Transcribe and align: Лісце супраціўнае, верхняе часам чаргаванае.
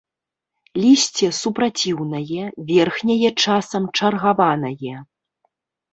Лісце 0.83 1.27
супраціўнае, 1.41 2.43
верхняе 2.71 3.29
часам 3.43 3.83
чаргаванае. 4.01 4.97